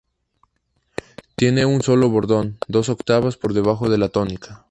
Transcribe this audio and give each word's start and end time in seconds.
Tiene 1.35 1.67
un 1.67 1.83
solo 1.83 2.09
bordón, 2.09 2.57
dos 2.67 2.89
octavas 2.89 3.37
por 3.37 3.53
debajo 3.53 3.87
de 3.87 3.99
la 3.99 4.09
tónica. 4.09 4.59